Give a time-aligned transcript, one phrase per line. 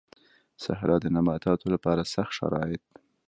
[0.65, 2.83] صحرا د نباتاتو لپاره سخت شرايط